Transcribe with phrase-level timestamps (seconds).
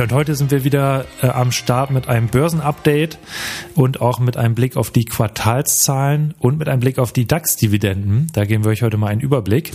[0.00, 3.18] Ja, und heute sind wir wieder äh, am Start mit einem Börsenupdate
[3.74, 8.28] und auch mit einem Blick auf die Quartalszahlen und mit einem Blick auf die DAX-Dividenden.
[8.32, 9.72] Da geben wir euch heute mal einen Überblick.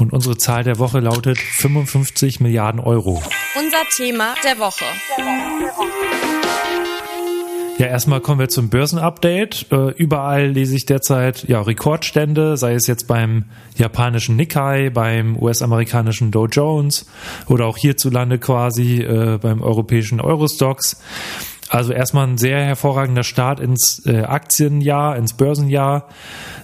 [0.00, 3.22] Und unsere Zahl der Woche lautet 55 Milliarden Euro.
[3.56, 4.84] Unser Thema der Woche.
[5.16, 5.60] Der Woche.
[5.60, 6.39] Der Woche.
[7.80, 9.72] Ja, erstmal kommen wir zum Börsenupdate.
[9.72, 16.30] Äh, überall lese ich derzeit ja, Rekordstände, sei es jetzt beim japanischen Nikkei, beim US-amerikanischen
[16.30, 17.06] Dow Jones
[17.46, 21.00] oder auch hierzulande quasi äh, beim europäischen Eurostox.
[21.70, 26.08] Also erstmal ein sehr hervorragender Start ins äh, Aktienjahr, ins Börsenjahr.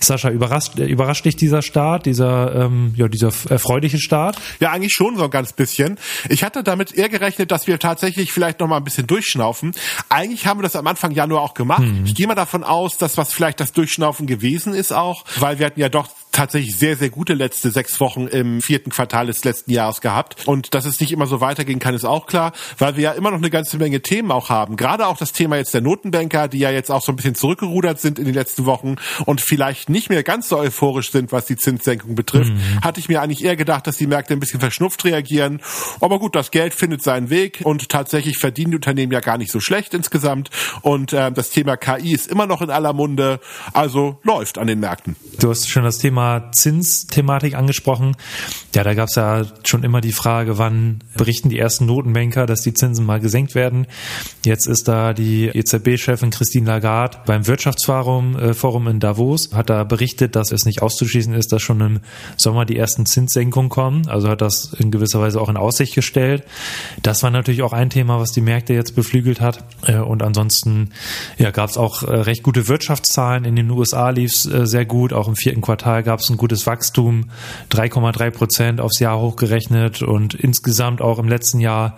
[0.01, 4.37] Sascha, überrascht, äh, überrascht dich dieser Start, dieser, ähm, ja, dieser erfreuliche Start?
[4.59, 5.96] Ja, eigentlich schon so ein ganz bisschen.
[6.29, 9.73] Ich hatte damit eher gerechnet, dass wir tatsächlich vielleicht noch mal ein bisschen durchschnaufen.
[10.09, 11.82] Eigentlich haben wir das am Anfang Januar auch gemacht.
[11.82, 12.04] Hm.
[12.04, 15.66] Ich gehe mal davon aus, dass was vielleicht das Durchschnaufen gewesen ist auch, weil wir
[15.66, 19.70] hatten ja doch tatsächlich sehr, sehr gute letzte sechs Wochen im vierten Quartal des letzten
[19.70, 20.46] Jahres gehabt.
[20.46, 23.30] Und dass es nicht immer so weitergehen kann, ist auch klar, weil wir ja immer
[23.30, 24.76] noch eine ganze Menge Themen auch haben.
[24.76, 28.01] Gerade auch das Thema jetzt der Notenbanker, die ja jetzt auch so ein bisschen zurückgerudert
[28.01, 31.57] sind in den letzten Wochen und vielleicht nicht mehr ganz so euphorisch sind, was die
[31.57, 32.80] Zinssenkung betrifft, mhm.
[32.82, 35.62] hatte ich mir eigentlich eher gedacht, dass die Märkte ein bisschen verschnupft reagieren.
[36.01, 39.51] Aber gut, das Geld findet seinen Weg und tatsächlich verdienen die Unternehmen ja gar nicht
[39.51, 40.51] so schlecht insgesamt.
[40.82, 43.40] Und äh, das Thema KI ist immer noch in aller Munde,
[43.73, 45.16] also läuft an den Märkten.
[45.40, 48.16] Du hast schon das Thema Zinsthematik angesprochen.
[48.74, 52.60] Ja, da gab es ja schon immer die Frage, wann berichten die ersten Notenbanker, dass
[52.60, 53.87] die Zinsen mal gesenkt werden.
[54.45, 59.85] Jetzt ist da die EZB-Chefin Christine Lagarde beim Wirtschaftsforum äh, Forum in Davos, hat da
[59.85, 62.01] berichtet, dass es nicht auszuschließen ist, dass schon im
[62.37, 64.09] Sommer die ersten Zinssenkungen kommen.
[64.09, 66.44] Also hat das in gewisser Weise auch in Aussicht gestellt.
[67.03, 69.65] Das war natürlich auch ein Thema, was die Märkte jetzt beflügelt hat.
[69.87, 70.91] Äh, und ansonsten
[71.38, 73.44] ja, gab es auch äh, recht gute Wirtschaftszahlen.
[73.44, 75.12] In den USA lief es sehr gut.
[75.12, 77.31] Auch im vierten Quartal gab es ein gutes Wachstum,
[77.71, 81.97] 3,3 Prozent aufs Jahr hochgerechnet und insgesamt auch im letzten Jahr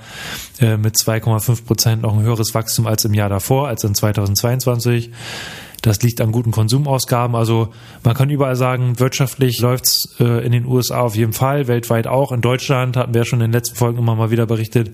[0.60, 5.10] äh, mit 2,5 Prozent noch ein höheres Wachstum als im Jahr davor, als in 2022.
[5.82, 7.36] Das liegt an guten Konsumausgaben.
[7.36, 7.68] Also
[8.02, 12.32] man kann überall sagen, wirtschaftlich läuft's äh, in den USA auf jeden Fall, weltweit auch.
[12.32, 14.90] In Deutschland hatten wir schon in den letzten Folgen immer mal wieder berichtet,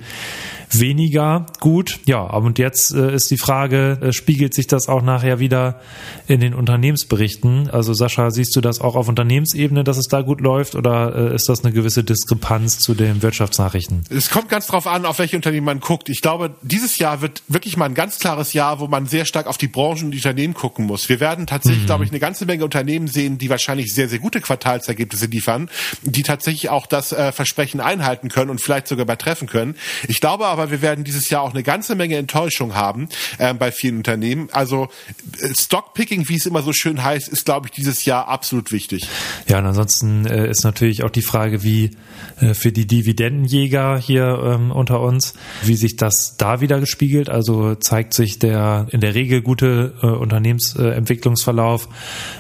[0.71, 2.01] weniger gut.
[2.07, 5.81] Ja, und jetzt äh, ist die Frage, äh, spiegelt sich das auch nachher wieder
[6.27, 7.71] in den Unternehmensberichten?
[7.71, 11.49] Also Sascha, siehst du das auch auf Unternehmensebene, dass es da gut läuft oder ist
[11.49, 14.03] das eine gewisse Diskrepanz zu den Wirtschaftsnachrichten?
[14.11, 16.09] Es kommt ganz drauf an, auf welche Unternehmen man guckt.
[16.09, 19.47] Ich glaube, dieses Jahr wird wirklich mal ein ganz klares Jahr, wo man sehr stark
[19.47, 21.09] auf die Branchen und die Unternehmen gucken muss.
[21.09, 21.87] Wir werden tatsächlich, mhm.
[21.87, 25.69] glaube ich, eine ganze Menge Unternehmen sehen, die wahrscheinlich sehr, sehr gute Quartalsergebnisse liefern,
[26.03, 29.77] die tatsächlich auch das äh, Versprechen einhalten können und vielleicht sogar übertreffen können.
[30.09, 33.09] Ich glaube aber, wir werden dieses Jahr auch eine ganze Menge Enttäuschung haben
[33.39, 34.49] äh, bei vielen Unternehmen.
[34.53, 34.89] Also
[35.41, 39.09] äh, Stockpicking, wie es immer so schön heißt, ist, glaube ich, dieses Jahr absolut wichtig.
[39.49, 41.91] Ja, und ansonsten äh, ist natürlich auch die Frage, wie
[42.41, 47.29] äh, für die Dividendenjäger hier ähm, unter uns, wie sich das da wieder gespiegelt.
[47.29, 50.07] Also zeigt sich der in der Regel gute äh,
[50.73, 51.89] Unternehmensentwicklungsverlauf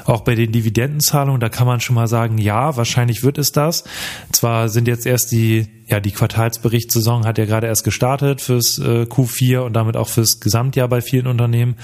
[0.05, 1.41] auch bei den Dividendenzahlungen.
[1.41, 3.85] Da kann man schon mal sagen, ja, wahrscheinlich wird es das.
[4.33, 9.03] Zwar sind jetzt erst die ja, die Quartalsberichtssaison hat ja gerade erst gestartet fürs äh,
[9.03, 11.77] Q4 und damit auch fürs Gesamtjahr bei vielen Unternehmen.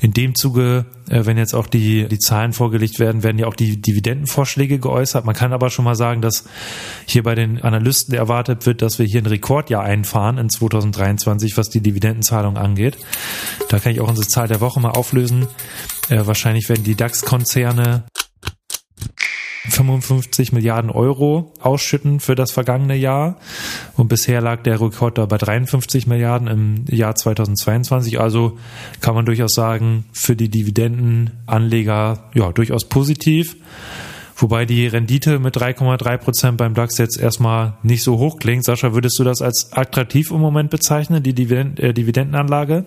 [0.00, 3.54] In dem Zuge, äh, wenn jetzt auch die, die Zahlen vorgelegt werden, werden ja auch
[3.54, 5.24] die Dividendenvorschläge geäußert.
[5.24, 6.44] Man kann aber schon mal sagen, dass
[7.06, 11.70] hier bei den Analysten erwartet wird, dass wir hier ein Rekordjahr einfahren in 2023, was
[11.70, 12.98] die Dividendenzahlung angeht.
[13.68, 15.46] Da kann ich auch unsere Zahl der Woche mal auflösen.
[16.08, 18.04] Äh, wahrscheinlich werden die DAX-Konzerne
[19.68, 23.36] 55 Milliarden Euro ausschütten für das vergangene Jahr.
[23.96, 28.20] Und bisher lag der Rekord da bei 53 Milliarden im Jahr 2022.
[28.20, 28.58] Also
[29.00, 33.56] kann man durchaus sagen, für die Dividendenanleger ja durchaus positiv.
[34.38, 38.64] Wobei die Rendite mit 3,3 Prozent beim DAX jetzt erstmal nicht so hoch klingt.
[38.64, 42.84] Sascha, würdest du das als attraktiv im Moment bezeichnen, die äh, Dividendenanlage?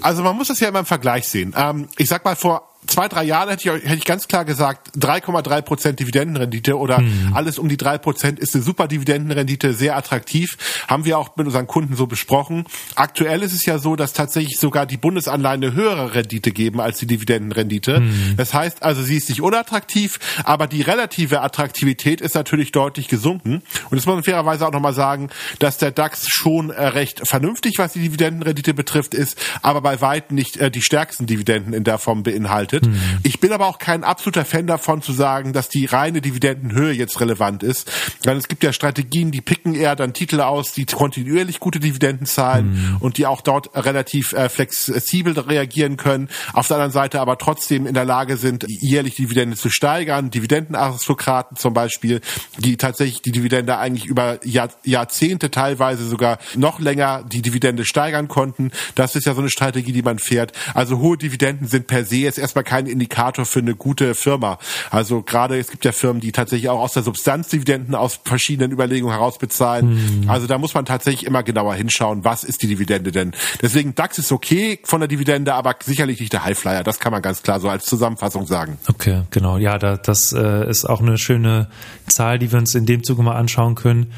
[0.00, 1.54] Also man muss das ja immer im Vergleich sehen.
[1.54, 4.96] Ähm, ich sag mal, vor zwei, drei Jahren hätte ich, hätte ich ganz klar gesagt,
[4.96, 7.32] 3,3 Prozent Dividendenrendite oder mhm.
[7.34, 10.56] alles um die drei Prozent ist eine super Dividendenrendite, sehr attraktiv.
[10.88, 12.64] Haben wir auch mit unseren Kunden so besprochen.
[12.94, 16.98] Aktuell ist es ja so, dass tatsächlich sogar die Bundesanleihen eine höhere Rendite geben als
[16.98, 18.00] die Dividendenrendite.
[18.00, 18.34] Mhm.
[18.36, 23.62] Das heißt also, sie ist nicht unattraktiv, aber die relative Attraktivität ist natürlich deutlich gesunken.
[23.90, 27.74] Und jetzt muss man fairerweise auch nochmal sagen, dass der DAX schon äh, recht vernünftig,
[27.78, 31.98] was die Dividendenrendite betrifft, ist, aber bei weitem nicht äh, die stärksten Dividenden in der
[31.98, 32.75] Form beinhaltet.
[32.80, 32.86] Bedeutet.
[32.86, 33.18] Mhm.
[33.22, 37.20] Ich bin aber auch kein absoluter Fan davon zu sagen, dass die reine Dividendenhöhe jetzt
[37.20, 37.90] relevant ist.
[38.24, 42.26] Weil es gibt ja Strategien, die picken eher dann Titel aus, die kontinuierlich gute Dividenden
[42.26, 42.96] zahlen mhm.
[43.00, 46.28] und die auch dort relativ äh, flexibel reagieren können.
[46.52, 50.30] Auf der anderen Seite aber trotzdem in der Lage sind, jährlich Dividende zu steigern.
[50.30, 52.20] Dividendenaristokraten zum Beispiel,
[52.58, 58.28] die tatsächlich die Dividende eigentlich über Jahr, Jahrzehnte teilweise sogar noch länger die Dividende steigern
[58.28, 58.70] konnten.
[58.94, 60.52] Das ist ja so eine Strategie, die man fährt.
[60.74, 64.58] Also hohe Dividenden sind per se jetzt erstmal kein Indikator für eine gute Firma.
[64.90, 68.72] Also gerade es gibt ja Firmen, die tatsächlich auch aus der Substanz Dividenden aus verschiedenen
[68.72, 70.22] Überlegungen heraus bezahlen.
[70.22, 70.30] Mhm.
[70.30, 73.32] Also da muss man tatsächlich immer genauer hinschauen, was ist die Dividende denn.
[73.62, 76.82] Deswegen DAX ist okay von der Dividende, aber sicherlich nicht der Highflyer.
[76.82, 78.78] Das kann man ganz klar so als Zusammenfassung sagen.
[78.88, 79.56] Okay, genau.
[79.56, 81.68] Ja, da, das äh, ist auch eine schöne
[82.08, 84.12] Zahl, die wir uns in dem Zuge mal anschauen können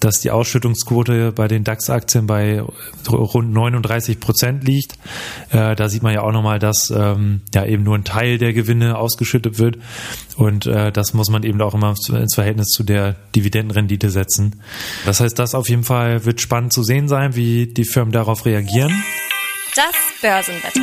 [0.00, 2.62] dass die Ausschüttungsquote bei den DAX-Aktien bei
[3.08, 4.94] rund 39 Prozent liegt.
[5.50, 8.52] Äh, da sieht man ja auch nochmal, dass ähm, ja eben nur ein Teil der
[8.52, 9.78] Gewinne ausgeschüttet wird.
[10.36, 14.62] Und äh, das muss man eben auch immer ins Verhältnis zu der Dividendenrendite setzen.
[15.04, 18.46] Das heißt, das auf jeden Fall wird spannend zu sehen sein, wie die Firmen darauf
[18.46, 18.92] reagieren.
[19.74, 20.80] Das Börsenwetter.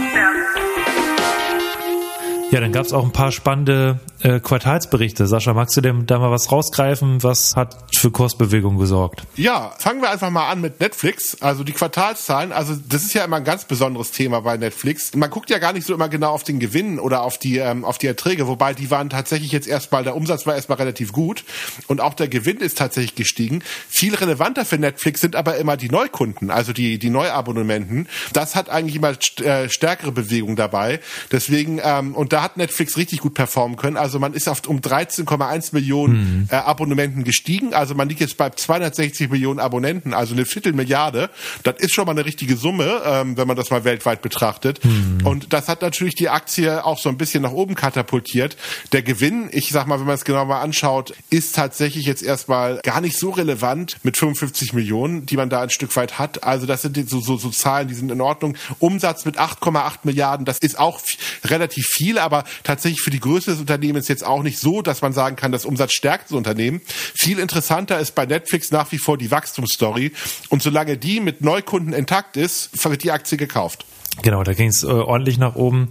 [2.52, 5.28] Ja, dann gab es auch ein paar spannende äh, Quartalsberichte.
[5.28, 7.22] Sascha, magst du denn da mal was rausgreifen?
[7.22, 9.24] Was hat für Kursbewegung gesorgt?
[9.36, 11.42] Ja, fangen wir einfach mal an mit Netflix.
[11.42, 15.16] Also die Quartalszahlen, also das ist ja immer ein ganz besonderes Thema bei Netflix.
[15.16, 17.86] Man guckt ja gar nicht so immer genau auf den Gewinn oder auf die, ähm,
[17.86, 21.44] auf die Erträge, wobei die waren tatsächlich jetzt erstmal, der Umsatz war erstmal relativ gut
[21.88, 23.62] und auch der Gewinn ist tatsächlich gestiegen.
[23.88, 28.08] Viel relevanter für Netflix sind aber immer die Neukunden, also die, die Neuabonnementen.
[28.34, 29.14] Das hat eigentlich immer
[29.44, 31.00] äh, stärkere Bewegung dabei.
[31.32, 33.98] Deswegen, ähm, und da hat Netflix richtig gut performen können.
[33.98, 36.48] Also man ist auf um 13,1 Millionen mhm.
[36.52, 37.74] äh, Abonnementen gestiegen.
[37.74, 41.30] Also man liegt jetzt bei 260 Millionen Abonnenten, also eine Viertelmilliarde.
[41.64, 44.84] Das ist schon mal eine richtige Summe, ähm, wenn man das mal weltweit betrachtet.
[44.84, 45.26] Mhm.
[45.26, 48.58] Und das hat natürlich die Aktie auch so ein bisschen nach oben katapultiert.
[48.92, 52.80] Der Gewinn, ich sag mal, wenn man es genau mal anschaut, ist tatsächlich jetzt erstmal
[52.84, 56.44] gar nicht so relevant mit 55 Millionen, die man da ein Stück weit hat.
[56.44, 58.58] Also das sind so, so, so Zahlen, die sind in Ordnung.
[58.80, 61.02] Umsatz mit 8,8 Milliarden, das ist auch
[61.46, 65.14] relativ viel, aber tatsächlich für die Größe des Unternehmens jetzt auch nicht so, dass man
[65.14, 66.82] sagen kann, das umsatzstärkste Unternehmen.
[66.88, 70.12] Viel interessanter ist bei Netflix nach wie vor die Wachstumsstory.
[70.50, 73.86] Und solange die mit Neukunden intakt ist, wird die Aktie gekauft.
[74.22, 75.90] Genau, da ging es äh, ordentlich nach oben.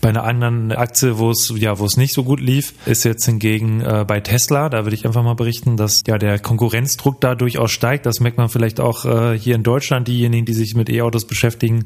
[0.00, 3.24] Bei einer anderen Aktie, wo es ja, wo es nicht so gut lief, ist jetzt
[3.26, 4.68] hingegen äh, bei Tesla.
[4.68, 8.06] Da würde ich einfach mal berichten, dass ja der Konkurrenzdruck da durchaus steigt.
[8.06, 11.84] Das merkt man vielleicht auch äh, hier in Deutschland, diejenigen, die sich mit E-Autos beschäftigen,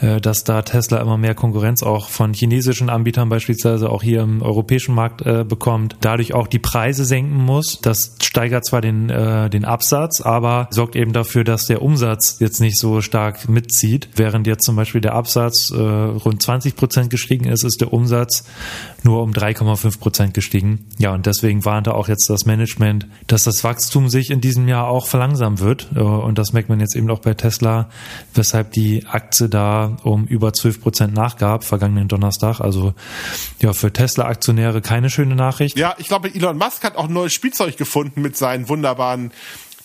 [0.00, 4.42] äh, dass da Tesla immer mehr Konkurrenz auch von chinesischen Anbietern beispielsweise auch hier im
[4.42, 5.96] europäischen Markt äh, bekommt.
[6.00, 7.80] Dadurch auch die Preise senken muss.
[7.80, 12.78] Das steigert zwar den den Absatz, aber sorgt eben dafür, dass der Umsatz jetzt nicht
[12.78, 17.64] so stark mitzieht, während jetzt zum Beispiel der Absatz äh, rund 20 Prozent gestiegen ist,
[17.64, 18.44] ist der Umsatz
[19.02, 20.86] nur um 3,5 Prozent gestiegen.
[20.98, 24.88] Ja, und deswegen warnte auch jetzt das Management, dass das Wachstum sich in diesem Jahr
[24.88, 25.88] auch verlangsamen wird.
[25.94, 27.88] Äh, und das merkt man jetzt eben auch bei Tesla,
[28.34, 32.60] weshalb die Aktie da um über 12 Prozent nachgab, vergangenen Donnerstag.
[32.60, 32.94] Also
[33.60, 35.78] ja, für Tesla-Aktionäre keine schöne Nachricht.
[35.78, 39.32] Ja, ich glaube, Elon Musk hat auch ein neues Spielzeug gefunden mit seinen wunderbaren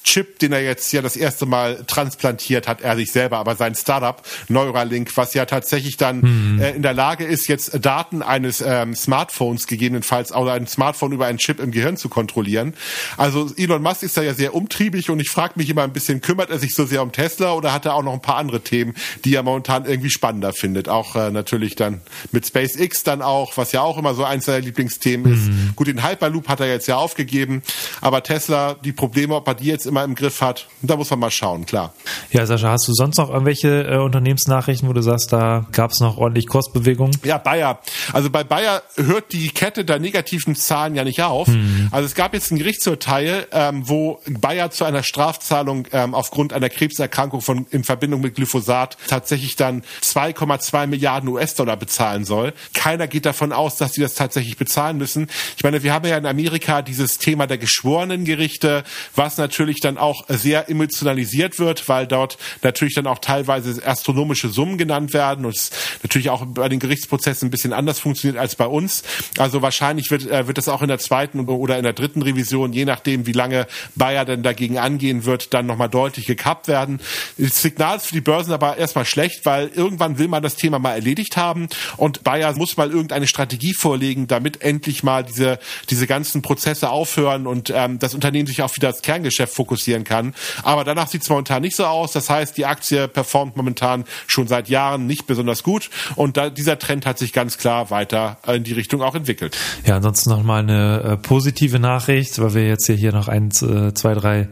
[0.03, 3.75] Chip, den er jetzt ja das erste Mal transplantiert hat, er sich selber, aber sein
[3.75, 6.61] Startup Neuralink, was ja tatsächlich dann mhm.
[6.61, 11.25] äh, in der Lage ist, jetzt Daten eines ähm, Smartphones gegebenenfalls oder ein Smartphone über
[11.25, 12.73] einen Chip im Gehirn zu kontrollieren.
[13.17, 16.21] Also Elon Musk ist da ja sehr umtriebig und ich frage mich immer ein bisschen,
[16.21, 18.61] kümmert er sich so sehr um Tesla oder hat er auch noch ein paar andere
[18.61, 20.87] Themen, die er momentan irgendwie spannender findet?
[20.87, 22.01] Auch äh, natürlich dann
[22.31, 25.37] mit SpaceX dann auch, was ja auch immer so eins seiner Lieblingsthemen mhm.
[25.37, 25.75] ist.
[25.75, 27.63] Gut, den Hyperloop hat er jetzt ja aufgegeben,
[28.01, 30.67] aber Tesla, die Probleme, ob er die jetzt immer im Griff hat.
[30.81, 31.93] Da muss man mal schauen, klar.
[32.31, 35.99] Ja, Sascha, hast du sonst noch irgendwelche äh, Unternehmensnachrichten, wo du sagst, da gab es
[35.99, 37.11] noch ordentlich Kursbewegung?
[37.23, 37.79] Ja, Bayer.
[38.13, 41.47] Also bei Bayer hört die Kette der negativen Zahlen ja nicht auf.
[41.47, 41.89] Hm.
[41.91, 46.69] Also es gab jetzt ein Gerichtsurteil, ähm, wo Bayer zu einer Strafzahlung ähm, aufgrund einer
[46.69, 52.53] Krebserkrankung von in Verbindung mit Glyphosat tatsächlich dann 2,2 Milliarden US-Dollar bezahlen soll.
[52.73, 55.27] Keiner geht davon aus, dass sie das tatsächlich bezahlen müssen.
[55.57, 58.83] Ich meine, wir haben ja in Amerika dieses Thema der geschworenen Gerichte,
[59.15, 64.49] was natürlich natürlich dann auch sehr emotionalisiert wird, weil dort natürlich dann auch teilweise astronomische
[64.49, 65.71] Summen genannt werden und es
[66.03, 69.03] natürlich auch bei den Gerichtsprozessen ein bisschen anders funktioniert als bei uns.
[69.37, 72.73] Also wahrscheinlich wird, äh, wird das auch in der zweiten oder in der dritten Revision,
[72.73, 76.99] je nachdem, wie lange Bayer denn dagegen angehen wird, dann nochmal deutlich gekappt werden.
[77.37, 80.79] Das Signal ist für die Börsen aber erstmal schlecht, weil irgendwann will man das Thema
[80.79, 85.59] mal erledigt haben und Bayer muss mal irgendeine Strategie vorlegen, damit endlich mal diese,
[85.89, 90.03] diese ganzen Prozesse aufhören und ähm, das Unternehmen sich auch wieder als Kerngeschäft fokussiert fokussieren
[90.03, 90.33] kann.
[90.63, 92.11] Aber danach sieht es momentan nicht so aus.
[92.11, 96.79] Das heißt, die Aktie performt momentan schon seit Jahren nicht besonders gut und da, dieser
[96.79, 99.55] Trend hat sich ganz klar weiter in die Richtung auch entwickelt.
[99.85, 103.93] Ja, ansonsten noch mal eine äh, positive Nachricht, weil wir jetzt hier, noch eins, äh,
[103.93, 104.47] zwei, drei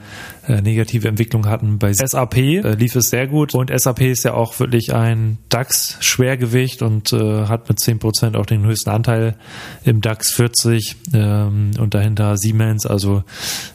[0.61, 1.79] negative Entwicklungen hatten.
[1.79, 6.81] Bei SAP äh, lief es sehr gut und SAP ist ja auch wirklich ein DAX-Schwergewicht
[6.81, 9.35] und äh, hat mit zehn Prozent auch den höchsten Anteil
[9.83, 13.23] im DAX 40 ähm, und dahinter Siemens, also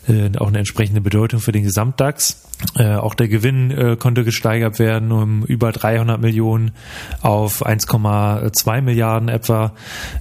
[0.09, 2.43] äh, auch eine entsprechende Bedeutung für den Gesamtdax.
[2.79, 6.73] Äh, auch der Gewinn äh, konnte gesteigert werden um über 300 Millionen
[7.21, 9.73] auf 1,2 Milliarden etwa.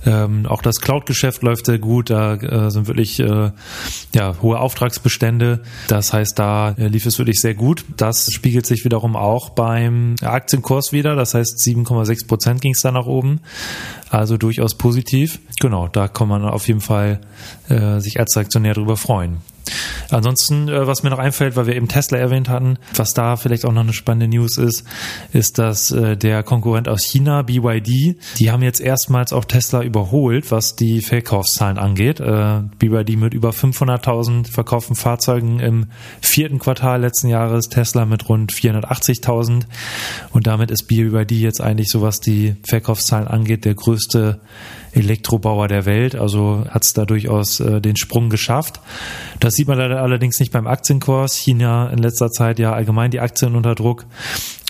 [0.05, 2.09] Ähm, auch das Cloud-Geschäft läuft sehr gut.
[2.09, 3.51] Da äh, sind wirklich äh,
[4.13, 5.61] ja, hohe Auftragsbestände.
[5.87, 7.85] Das heißt, da äh, lief es wirklich sehr gut.
[7.97, 11.15] Das spiegelt sich wiederum auch beim Aktienkurs wieder.
[11.15, 13.41] Das heißt, 7,6 Prozent ging es da nach oben.
[14.09, 15.39] Also durchaus positiv.
[15.59, 17.21] Genau, da kann man auf jeden Fall
[17.69, 19.37] äh, sich als Aktionär darüber freuen.
[20.11, 23.65] Ansonsten, äh, was mir noch einfällt, weil wir eben Tesla erwähnt hatten, was da vielleicht
[23.65, 24.83] auch noch eine spannende News ist,
[25.31, 30.51] ist, dass äh, der Konkurrent aus China, BYD, die haben jetzt erstmals auch Tesla überholt,
[30.51, 32.19] was die Verkaufszahlen angeht.
[32.19, 35.87] Äh, BYD mit über 500.000 verkauften Fahrzeugen im
[36.21, 39.63] vierten Quartal letzten Jahres, Tesla mit rund 480.000
[40.31, 44.41] und damit ist BYD jetzt eigentlich so, was die Verkaufszahlen angeht, der größte
[44.93, 48.79] Elektrobauer der Welt, also hat es da durchaus äh, den Sprung geschafft.
[49.39, 51.35] Das sieht man leider allerdings nicht beim Aktienkurs.
[51.35, 54.05] China in letzter Zeit ja allgemein die Aktien unter Druck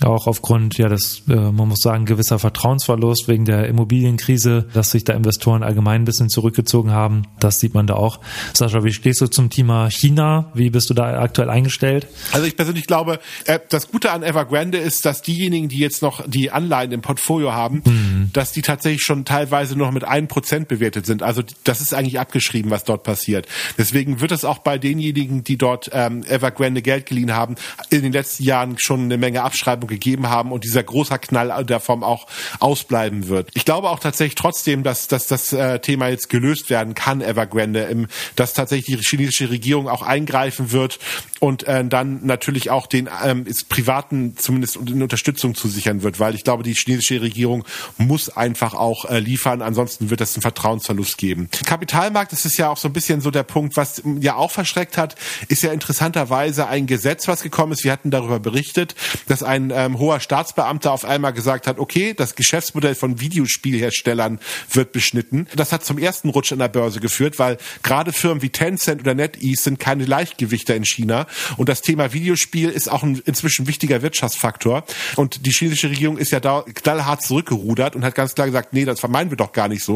[0.05, 5.03] auch aufgrund, ja, das, äh, man muss sagen, gewisser Vertrauensverlust wegen der Immobilienkrise, dass sich
[5.03, 7.23] da Investoren allgemein ein bisschen zurückgezogen haben.
[7.39, 8.19] Das sieht man da auch.
[8.53, 10.51] Sascha, wie stehst du zum Thema China?
[10.53, 12.07] Wie bist du da aktuell eingestellt?
[12.31, 16.27] Also ich persönlich glaube, äh, das Gute an Evergrande ist, dass diejenigen, die jetzt noch
[16.27, 18.29] die Anleihen im Portfolio haben, mhm.
[18.33, 21.23] dass die tatsächlich schon teilweise noch mit einem Prozent bewertet sind.
[21.23, 23.47] Also das ist eigentlich abgeschrieben, was dort passiert.
[23.77, 27.55] Deswegen wird es auch bei denjenigen, die dort ähm, Evergrande Geld geliehen haben,
[27.89, 31.79] in den letzten Jahren schon eine Menge Abschreibung gegeben haben und dieser großer Knall der
[31.79, 32.27] Form auch
[32.59, 33.49] ausbleiben wird.
[33.53, 37.83] Ich glaube auch tatsächlich trotzdem, dass, dass das äh, Thema jetzt gelöst werden kann, Evergrande,
[37.83, 40.99] im, dass tatsächlich die chinesische Regierung auch eingreifen wird
[41.39, 46.43] und äh, dann natürlich auch den ähm, privaten zumindest in Unterstützung zusichern wird, weil ich
[46.43, 47.63] glaube, die chinesische Regierung
[47.97, 51.50] muss einfach auch äh, liefern, ansonsten wird es einen Vertrauensverlust geben.
[51.65, 54.98] Kapitalmarkt, das ist ja auch so ein bisschen so der Punkt, was ja auch verschreckt
[54.98, 55.15] hat,
[55.48, 57.84] ist ja interessanterweise ein Gesetz, was gekommen ist.
[57.84, 58.96] Wir hatten darüber berichtet,
[59.27, 64.39] dass ein ähm, hoher Staatsbeamter auf einmal gesagt hat, okay, das Geschäftsmodell von Videospielherstellern
[64.72, 65.48] wird beschnitten.
[65.55, 69.13] Das hat zum ersten Rutsch an der Börse geführt, weil gerade Firmen wie Tencent oder
[69.13, 71.27] NetEase sind keine Leichtgewichter in China.
[71.58, 74.84] Und das Thema Videospiel ist auch ein inzwischen wichtiger Wirtschaftsfaktor.
[75.15, 78.86] Und die chinesische Regierung ist ja da knallhart zurückgerudert und hat ganz klar gesagt, nee,
[78.86, 79.90] das vermeiden wir doch gar nicht so.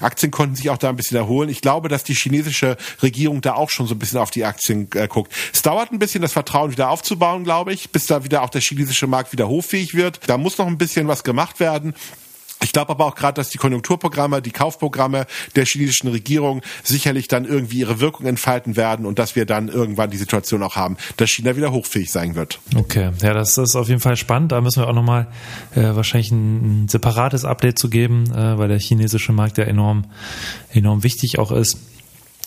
[0.00, 1.48] Aktien konnten sich auch da ein bisschen erholen.
[1.48, 4.88] Ich glaube, dass die chinesische Regierung da auch schon so ein bisschen auf die Aktien
[4.94, 5.32] äh, guckt.
[5.52, 8.60] Es dauert ein bisschen, das Vertrauen wieder aufzubauen, glaube ich, bis da wieder auch der
[8.60, 10.20] chinesische Markt wieder hoffähig wird.
[10.26, 11.94] Da muss noch ein bisschen was gemacht werden.
[12.62, 15.26] Ich glaube aber auch gerade, dass die Konjunkturprogramme, die Kaufprogramme
[15.56, 20.10] der chinesischen Regierung sicherlich dann irgendwie ihre Wirkung entfalten werden und dass wir dann irgendwann
[20.10, 22.60] die Situation auch haben, dass China wieder hochfähig sein wird.
[22.76, 24.52] Okay, ja, das ist auf jeden Fall spannend.
[24.52, 25.28] Da müssen wir auch nochmal
[25.74, 30.04] äh, wahrscheinlich ein, ein, separates Update zu geben, äh, weil der chinesische Markt ja enorm,
[30.72, 31.78] enorm wichtig auch ist.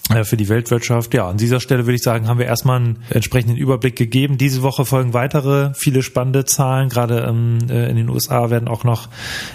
[0.09, 1.13] Äh, für die Weltwirtschaft.
[1.13, 4.37] Ja, an dieser Stelle würde ich sagen, haben wir erstmal einen entsprechenden Überblick gegeben.
[4.37, 6.89] Diese Woche folgen weitere viele spannende Zahlen.
[6.89, 9.07] Gerade ähm, äh, in den USA werden auch noch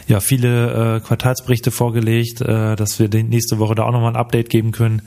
[0.06, 4.72] ja viele äh, Quartalsberichte vorgelegt, dass wir nächste Woche da auch nochmal ein Update geben
[4.72, 5.02] können.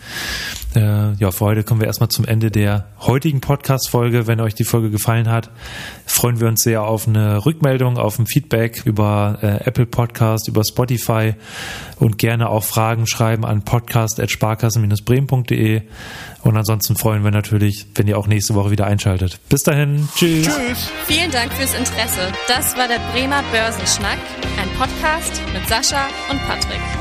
[0.74, 4.27] Ja, für heute kommen wir erstmal zum Ende der heutigen Podcast-Folge.
[4.27, 5.50] Wenn euch die Folge gefallen hat,
[6.05, 11.33] freuen wir uns sehr auf eine Rückmeldung, auf ein Feedback über Apple Podcast, über Spotify
[11.98, 13.63] und gerne auch Fragen schreiben an
[15.31, 15.81] podcast.sparkassen-bremen.de.
[16.43, 19.39] Und ansonsten freuen wir natürlich, wenn ihr auch nächste Woche wieder einschaltet.
[19.50, 20.07] Bis dahin.
[20.15, 20.47] Tschüss.
[20.47, 20.89] Tschüss.
[21.07, 22.31] Vielen Dank fürs Interesse.
[22.47, 24.19] Das war der Bremer Börsenschnack,
[24.59, 27.00] ein Podcast mit Sascha und Patrick.